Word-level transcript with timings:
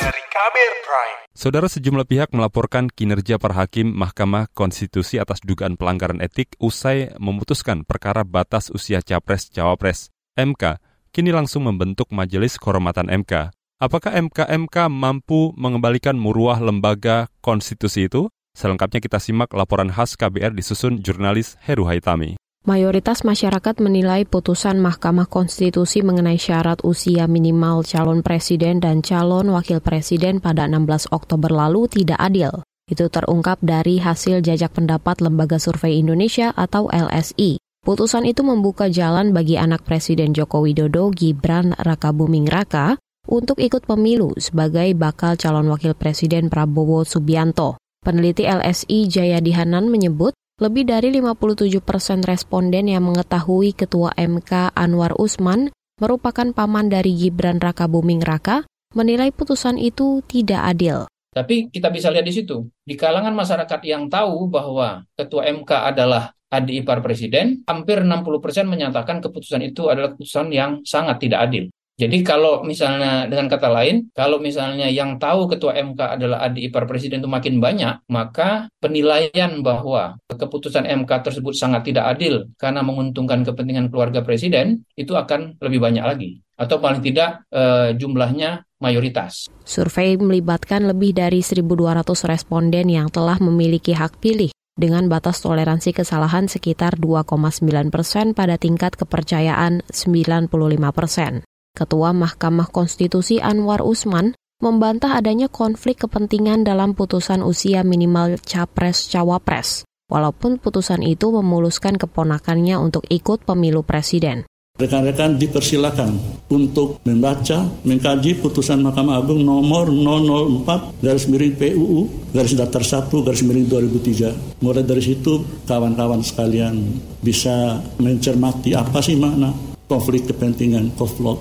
Dari 0.00 0.22
Kabir 0.32 0.70
Prime. 0.80 1.18
Saudara 1.36 1.68
sejumlah 1.68 2.08
pihak 2.08 2.32
melaporkan 2.32 2.88
kinerja 2.88 3.36
para 3.36 3.52
hakim 3.52 3.92
Mahkamah 3.92 4.48
Konstitusi 4.56 5.20
atas 5.20 5.44
dugaan 5.44 5.76
pelanggaran 5.76 6.24
etik 6.24 6.56
usai 6.56 7.12
memutuskan 7.20 7.84
perkara 7.84 8.24
batas 8.24 8.72
usia 8.72 9.04
capres-cawapres. 9.04 10.08
MK 10.40 10.80
kini 11.12 11.36
langsung 11.36 11.68
membentuk 11.68 12.08
Majelis 12.16 12.56
Kehormatan 12.56 13.12
MK. 13.12 13.52
Apakah 13.76 14.16
MK-MK 14.16 14.88
mampu 14.88 15.52
mengembalikan 15.60 16.16
muruah 16.16 16.64
lembaga 16.64 17.28
konstitusi 17.44 18.08
itu? 18.08 18.32
Selengkapnya 18.56 19.04
kita 19.04 19.20
simak 19.20 19.52
laporan 19.52 19.92
khas 19.92 20.16
KBR 20.16 20.56
disusun 20.56 21.04
jurnalis 21.04 21.60
Heru 21.60 21.84
Haitami. 21.84 22.40
Mayoritas 22.68 23.24
masyarakat 23.24 23.80
menilai 23.80 24.28
putusan 24.28 24.84
Mahkamah 24.84 25.24
Konstitusi 25.24 26.04
mengenai 26.04 26.36
syarat 26.36 26.84
usia 26.84 27.24
minimal 27.24 27.88
calon 27.88 28.20
presiden 28.20 28.84
dan 28.84 29.00
calon 29.00 29.48
wakil 29.48 29.80
presiden 29.80 30.44
pada 30.44 30.68
16 30.68 31.08
Oktober 31.08 31.48
lalu 31.48 31.88
tidak 31.88 32.20
adil. 32.20 32.60
Itu 32.84 33.08
terungkap 33.08 33.64
dari 33.64 33.96
hasil 33.96 34.44
jajak 34.44 34.76
pendapat 34.76 35.24
Lembaga 35.24 35.56
Survei 35.56 36.04
Indonesia 36.04 36.52
atau 36.52 36.92
LSI. 36.92 37.56
Putusan 37.80 38.28
itu 38.28 38.44
membuka 38.44 38.92
jalan 38.92 39.32
bagi 39.32 39.56
anak 39.56 39.88
Presiden 39.88 40.36
Joko 40.36 40.60
Widodo 40.60 41.08
Gibran 41.16 41.72
Rakabuming 41.80 42.44
Raka 42.44 43.00
untuk 43.24 43.56
ikut 43.56 43.88
pemilu 43.88 44.36
sebagai 44.36 44.92
bakal 44.92 45.40
calon 45.40 45.64
wakil 45.72 45.96
presiden 45.96 46.52
Prabowo 46.52 47.08
Subianto. 47.08 47.80
Peneliti 48.04 48.44
LSI 48.44 49.08
Jayadi 49.08 49.56
Hanan 49.56 49.88
menyebut 49.88 50.36
lebih 50.60 50.84
dari 50.84 51.08
57 51.08 51.80
persen 51.80 52.20
responden 52.20 52.84
yang 52.84 53.00
mengetahui 53.08 53.72
Ketua 53.72 54.12
MK 54.12 54.76
Anwar 54.76 55.16
Usman 55.16 55.72
merupakan 55.96 56.52
paman 56.52 56.92
dari 56.92 57.16
Gibran 57.16 57.56
Raka 57.56 57.88
Buming 57.88 58.20
Raka 58.20 58.68
menilai 58.92 59.32
putusan 59.32 59.80
itu 59.80 60.20
tidak 60.28 60.60
adil. 60.76 61.08
Tapi 61.32 61.72
kita 61.72 61.88
bisa 61.88 62.12
lihat 62.12 62.28
di 62.28 62.34
situ, 62.36 62.68
di 62.84 62.92
kalangan 62.92 63.32
masyarakat 63.32 63.80
yang 63.88 64.12
tahu 64.12 64.52
bahwa 64.52 65.00
Ketua 65.16 65.48
MK 65.48 65.96
adalah 65.96 66.36
adik 66.52 66.84
ipar 66.84 67.00
presiden, 67.00 67.64
hampir 67.64 68.04
60 68.04 68.44
persen 68.44 68.68
menyatakan 68.68 69.24
keputusan 69.24 69.64
itu 69.64 69.88
adalah 69.88 70.12
keputusan 70.12 70.52
yang 70.52 70.84
sangat 70.84 71.24
tidak 71.24 71.48
adil. 71.48 71.64
Jadi 72.00 72.24
kalau 72.24 72.64
misalnya 72.64 73.28
dengan 73.28 73.52
kata 73.52 73.68
lain, 73.68 74.08
kalau 74.16 74.40
misalnya 74.40 74.88
yang 74.88 75.20
tahu 75.20 75.52
ketua 75.52 75.76
MK 75.76 76.16
adalah 76.16 76.48
adik 76.48 76.72
ipar 76.72 76.88
presiden 76.88 77.20
itu 77.20 77.28
makin 77.28 77.60
banyak, 77.60 78.08
maka 78.08 78.72
penilaian 78.80 79.60
bahwa 79.60 80.16
keputusan 80.32 80.88
MK 80.88 81.10
tersebut 81.20 81.52
sangat 81.52 81.92
tidak 81.92 82.16
adil 82.16 82.48
karena 82.56 82.80
menguntungkan 82.80 83.44
kepentingan 83.44 83.92
keluarga 83.92 84.24
presiden 84.24 84.88
itu 84.96 85.12
akan 85.12 85.60
lebih 85.60 85.76
banyak 85.76 86.00
lagi 86.00 86.40
atau 86.56 86.80
paling 86.80 87.04
tidak 87.04 87.44
eh, 87.52 87.92
jumlahnya 88.00 88.64
mayoritas. 88.80 89.52
Survei 89.68 90.16
melibatkan 90.16 90.88
lebih 90.88 91.12
dari 91.12 91.44
1.200 91.44 92.00
responden 92.24 92.88
yang 92.88 93.12
telah 93.12 93.36
memiliki 93.44 93.92
hak 93.92 94.24
pilih 94.24 94.48
dengan 94.80 95.12
batas 95.12 95.44
toleransi 95.44 95.92
kesalahan 95.92 96.48
sekitar 96.48 96.96
2,9 96.96 97.92
persen 97.92 98.32
pada 98.32 98.56
tingkat 98.56 98.96
kepercayaan 98.96 99.84
95 99.92 100.48
persen. 100.96 101.44
Ketua 101.80 102.12
Mahkamah 102.12 102.68
Konstitusi 102.68 103.40
Anwar 103.40 103.80
Usman 103.80 104.36
membantah 104.60 105.16
adanya 105.16 105.48
konflik 105.48 106.04
kepentingan 106.04 106.60
dalam 106.60 106.92
putusan 106.92 107.40
usia 107.40 107.80
minimal 107.80 108.36
capres-cawapres, 108.44 109.88
walaupun 110.12 110.60
putusan 110.60 111.00
itu 111.00 111.32
memuluskan 111.32 111.96
keponakannya 111.96 112.76
untuk 112.76 113.08
ikut 113.08 113.48
pemilu 113.48 113.80
presiden. 113.80 114.44
Rekan-rekan 114.76 115.40
dipersilakan 115.40 116.20
untuk 116.52 117.00
membaca, 117.08 117.68
mengkaji 117.84 118.36
putusan 118.44 118.84
Mahkamah 118.84 119.24
Agung 119.24 119.40
nomor 119.40 119.88
004 119.88 121.00
garis 121.00 121.28
miring 121.32 121.56
PUU 121.56 122.00
garis 122.36 122.56
datar 122.56 122.84
1 122.84 123.08
garis 123.24 123.40
miring 123.40 123.68
2003. 123.68 124.60
Mulai 124.60 124.84
dari 124.84 125.00
situ 125.00 125.64
kawan-kawan 125.64 126.20
sekalian 126.20 126.76
bisa 127.20 127.80
mencermati 128.00 128.72
apa 128.72 129.04
sih 129.04 129.20
makna 129.20 129.69
konflik 129.90 130.30
kepentingan, 130.30 130.94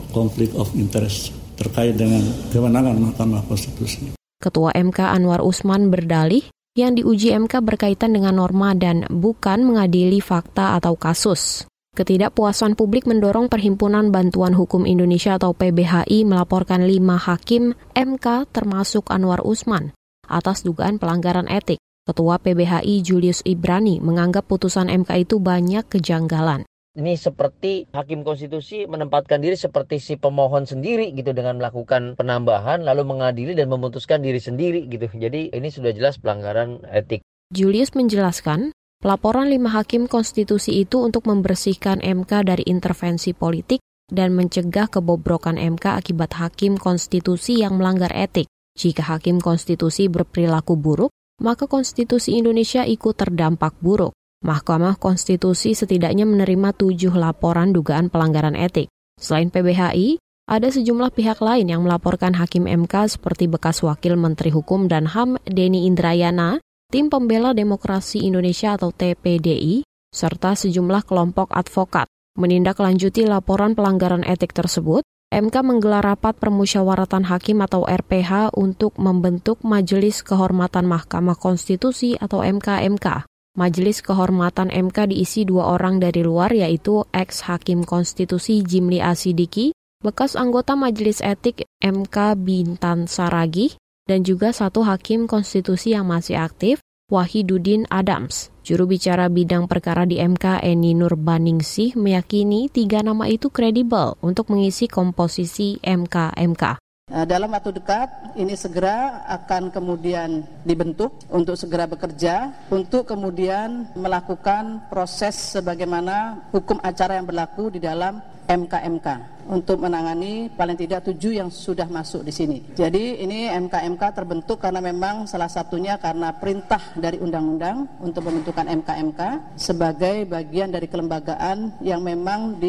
konflik 0.10 0.50
of 0.58 0.74
interest 0.74 1.30
terkait 1.54 1.94
dengan 1.94 2.26
kewenangan 2.50 2.98
Mahkamah 2.98 3.46
Konstitusi. 3.46 4.18
Ketua 4.42 4.74
MK 4.74 5.06
Anwar 5.06 5.46
Usman 5.46 5.94
berdalih 5.94 6.42
yang 6.74 6.98
diuji 6.98 7.30
MK 7.38 7.62
berkaitan 7.62 8.18
dengan 8.18 8.42
norma 8.42 8.74
dan 8.74 9.06
bukan 9.06 9.62
mengadili 9.62 10.18
fakta 10.18 10.74
atau 10.82 10.98
kasus. 10.98 11.70
Ketidakpuasan 11.94 12.80
publik 12.80 13.06
mendorong 13.06 13.52
Perhimpunan 13.52 14.10
Bantuan 14.10 14.56
Hukum 14.56 14.88
Indonesia 14.88 15.36
atau 15.36 15.52
PBHI 15.52 16.24
melaporkan 16.24 16.88
lima 16.88 17.20
hakim 17.20 17.76
MK 17.94 18.50
termasuk 18.50 19.12
Anwar 19.12 19.44
Usman 19.46 19.94
atas 20.26 20.64
dugaan 20.66 20.98
pelanggaran 20.98 21.52
etik. 21.52 21.78
Ketua 22.08 22.42
PBHI 22.42 23.06
Julius 23.06 23.46
Ibrani 23.46 24.02
menganggap 24.02 24.50
putusan 24.50 24.90
MK 24.90 25.30
itu 25.30 25.38
banyak 25.38 25.86
kejanggalan 25.92 26.66
ini 27.00 27.16
seperti 27.16 27.88
hakim 27.96 28.28
konstitusi 28.28 28.84
menempatkan 28.84 29.40
diri 29.40 29.56
seperti 29.56 30.04
si 30.04 30.20
pemohon 30.20 30.68
sendiri 30.68 31.16
gitu 31.16 31.32
dengan 31.32 31.56
melakukan 31.56 32.20
penambahan 32.20 32.84
lalu 32.84 33.08
mengadili 33.08 33.56
dan 33.56 33.72
memutuskan 33.72 34.20
diri 34.20 34.44
sendiri 34.44 34.84
gitu. 34.92 35.08
Jadi 35.08 35.56
ini 35.56 35.72
sudah 35.72 35.96
jelas 35.96 36.20
pelanggaran 36.20 36.84
etik. 36.92 37.24
Julius 37.56 37.96
menjelaskan, 37.96 38.76
pelaporan 39.00 39.48
lima 39.48 39.72
hakim 39.72 40.12
konstitusi 40.12 40.84
itu 40.84 41.00
untuk 41.00 41.24
membersihkan 41.26 42.04
MK 42.04 42.32
dari 42.44 42.64
intervensi 42.68 43.32
politik 43.32 43.80
dan 44.12 44.36
mencegah 44.36 44.92
kebobrokan 44.92 45.56
MK 45.56 46.04
akibat 46.04 46.36
hakim 46.36 46.76
konstitusi 46.76 47.64
yang 47.64 47.80
melanggar 47.80 48.12
etik. 48.12 48.52
Jika 48.76 49.16
hakim 49.16 49.40
konstitusi 49.40 50.12
berperilaku 50.12 50.76
buruk, 50.76 51.16
maka 51.40 51.66
konstitusi 51.72 52.36
Indonesia 52.36 52.84
ikut 52.84 53.16
terdampak 53.16 53.80
buruk. 53.80 54.12
Mahkamah 54.40 54.96
Konstitusi 54.96 55.76
setidaknya 55.76 56.24
menerima 56.24 56.72
tujuh 56.72 57.12
laporan 57.12 57.76
dugaan 57.76 58.08
pelanggaran 58.08 58.56
etik. 58.56 58.88
Selain 59.20 59.52
PBHI, 59.52 60.16
ada 60.50 60.72
sejumlah 60.72 61.14
pihak 61.14 61.44
lain 61.44 61.70
yang 61.70 61.86
melaporkan 61.86 62.34
Hakim 62.34 62.66
MK 62.66 63.20
seperti 63.20 63.46
bekas 63.46 63.86
Wakil 63.86 64.18
Menteri 64.18 64.50
Hukum 64.50 64.90
dan 64.90 65.06
HAM 65.06 65.38
Denny 65.46 65.86
Indrayana, 65.86 66.58
Tim 66.90 67.12
Pembela 67.14 67.54
Demokrasi 67.54 68.26
Indonesia 68.26 68.74
atau 68.74 68.90
TPDI, 68.90 69.86
serta 70.10 70.58
sejumlah 70.58 71.06
kelompok 71.06 71.54
advokat. 71.54 72.10
Menindaklanjuti 72.34 73.30
laporan 73.30 73.78
pelanggaran 73.78 74.26
etik 74.26 74.58
tersebut, 74.58 75.06
MK 75.30 75.54
menggelar 75.62 76.02
rapat 76.02 76.34
permusyawaratan 76.42 77.30
hakim 77.30 77.62
atau 77.62 77.86
RPH 77.86 78.58
untuk 78.58 78.98
membentuk 78.98 79.62
Majelis 79.62 80.26
Kehormatan 80.26 80.90
Mahkamah 80.90 81.38
Konstitusi 81.38 82.18
atau 82.18 82.42
MKMK. 82.42 83.29
Majelis 83.60 84.00
Kehormatan 84.00 84.72
MK 84.72 85.12
diisi 85.12 85.44
dua 85.44 85.76
orang 85.76 86.00
dari 86.00 86.24
luar 86.24 86.56
yaitu 86.56 87.04
ex-hakim 87.12 87.84
konstitusi 87.84 88.64
Jimli 88.64 89.04
Asidiki, 89.04 89.76
bekas 90.00 90.40
anggota 90.40 90.80
Majelis 90.80 91.20
Etik 91.20 91.68
MK 91.84 92.40
Bintan 92.40 93.12
Saragih, 93.12 93.76
dan 94.08 94.24
juga 94.24 94.56
satu 94.56 94.88
hakim 94.88 95.28
konstitusi 95.28 95.92
yang 95.92 96.08
masih 96.08 96.40
aktif, 96.40 96.80
Wahidudin 97.12 97.84
Adams. 97.92 98.48
Juru 98.64 98.96
bicara 98.96 99.28
bidang 99.28 99.68
perkara 99.68 100.08
di 100.08 100.24
MK 100.24 100.64
Eni 100.64 100.96
Nurbaningsih 100.96 102.00
meyakini 102.00 102.72
tiga 102.72 103.04
nama 103.04 103.28
itu 103.28 103.52
kredibel 103.52 104.16
untuk 104.24 104.56
mengisi 104.56 104.88
komposisi 104.88 105.84
MK-MK. 105.84 106.80
Eh, 107.10 107.26
dalam 107.26 107.50
waktu 107.50 107.74
dekat 107.74 108.38
ini 108.38 108.54
segera 108.54 109.26
akan 109.26 109.74
kemudian 109.74 110.46
dibentuk 110.62 111.18
untuk 111.34 111.58
segera 111.58 111.90
bekerja 111.90 112.54
untuk 112.70 113.10
kemudian 113.10 113.90
melakukan 113.98 114.86
proses 114.94 115.58
sebagaimana 115.58 116.46
hukum 116.54 116.78
acara 116.86 117.18
yang 117.18 117.26
berlaku 117.26 117.74
di 117.74 117.82
dalam 117.82 118.22
MKMK 118.46 119.08
untuk 119.50 119.82
menangani 119.82 120.54
paling 120.54 120.78
tidak 120.78 121.10
tujuh 121.10 121.38
yang 121.38 121.50
sudah 121.50 121.90
masuk 121.90 122.22
di 122.22 122.34
sini. 122.34 122.58
Jadi 122.78 123.22
ini 123.26 123.46
MKMK 123.46 124.14
terbentuk 124.14 124.62
karena 124.62 124.78
memang 124.78 125.26
salah 125.26 125.50
satunya 125.50 125.98
karena 125.98 126.34
perintah 126.34 126.94
dari 126.94 127.18
undang-undang 127.18 127.90
untuk 128.02 128.26
pembentukan 128.30 128.70
MKMK 128.70 129.22
sebagai 129.58 130.30
bagian 130.30 130.70
dari 130.70 130.86
kelembagaan 130.86 131.78
yang 131.82 132.06
memang 132.06 132.62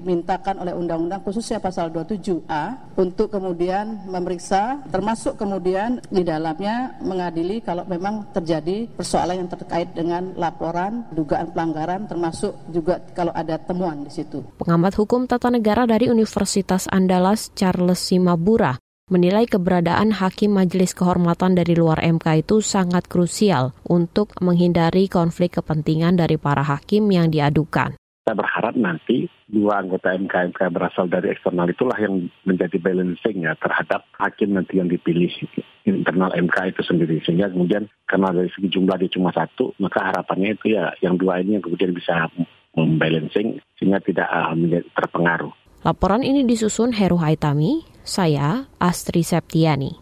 dimintakan 0.00 0.64
oleh 0.64 0.72
undang-undang 0.72 1.20
khususnya 1.20 1.60
pasal 1.60 1.92
27A 1.92 2.96
untuk 2.96 3.28
kemudian 3.28 4.08
memeriksa 4.08 4.80
termasuk 4.88 5.36
kemudian 5.36 6.00
di 6.08 6.24
dalamnya 6.24 6.96
mengadili 7.04 7.60
kalau 7.60 7.84
memang 7.84 8.32
terjadi 8.32 8.88
persoalan 8.96 9.44
yang 9.44 9.50
terkait 9.52 9.92
dengan 9.92 10.32
laporan 10.40 11.04
dugaan 11.12 11.52
pelanggaran 11.52 12.08
termasuk 12.08 12.56
juga 12.72 12.98
kalau 13.12 13.30
ada 13.36 13.60
temuan 13.60 14.08
di 14.08 14.12
situ. 14.12 14.40
Pengamat 14.56 14.96
hukum 14.96 15.28
Tata 15.28 15.52
Negara 15.52 15.84
dari 15.84 16.08
Universitas 16.08 16.88
Andalas 16.88 17.52
Charles 17.52 18.00
Simabura 18.00 18.80
menilai 19.10 19.44
keberadaan 19.44 20.14
hakim 20.14 20.54
majelis 20.54 20.94
kehormatan 20.94 21.58
dari 21.58 21.74
luar 21.74 21.98
MK 22.00 22.46
itu 22.46 22.62
sangat 22.62 23.10
krusial 23.10 23.74
untuk 23.84 24.32
menghindari 24.38 25.10
konflik 25.10 25.58
kepentingan 25.58 26.16
dari 26.16 26.38
para 26.38 26.62
hakim 26.62 27.10
yang 27.10 27.28
diadukan. 27.28 27.99
Saya 28.30 28.46
berharap 28.46 28.78
nanti 28.78 29.26
dua 29.50 29.82
anggota 29.82 30.14
MK 30.14 30.54
MK 30.54 30.70
berasal 30.70 31.10
dari 31.10 31.34
eksternal 31.34 31.66
itulah 31.66 31.98
yang 31.98 32.30
menjadi 32.46 32.78
balancing 32.78 33.42
ya 33.42 33.58
terhadap 33.58 34.06
hakim 34.22 34.54
nanti 34.54 34.78
yang 34.78 34.86
dipilih 34.86 35.34
internal 35.82 36.30
MK 36.30 36.70
itu 36.70 36.86
sendiri 36.86 37.18
sehingga 37.26 37.50
kemudian 37.50 37.90
karena 38.06 38.30
dari 38.30 38.46
segi 38.54 38.70
jumlah 38.70 39.02
dia 39.02 39.10
cuma 39.10 39.34
satu 39.34 39.74
maka 39.82 40.14
harapannya 40.14 40.54
itu 40.54 40.78
ya 40.78 40.94
yang 41.02 41.18
dua 41.18 41.42
ini 41.42 41.58
yang 41.58 41.64
kemudian 41.66 41.90
bisa 41.90 42.30
membalancing 42.78 43.58
sehingga 43.74 43.98
tidak 43.98 44.30
uh, 44.30 44.54
menjadi 44.54 44.86
terpengaruh. 44.94 45.50
Laporan 45.82 46.22
ini 46.22 46.46
disusun 46.46 46.94
Heru 46.94 47.18
Haitami, 47.18 47.82
saya 48.06 48.70
Astri 48.78 49.26
Septiani. 49.26 49.98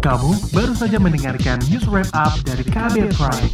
Kamu 0.00 0.56
baru 0.56 0.72
saja 0.72 0.96
mendengarkan 0.96 1.60
news 1.68 1.84
wrap 1.84 2.08
up 2.16 2.32
dari 2.48 2.64
Kabel 2.64 3.12
Prime. 3.12 3.52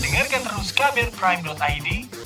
Dengarkan 0.00 0.40
terus 0.40 0.72
kabelprime.id, 0.72 1.88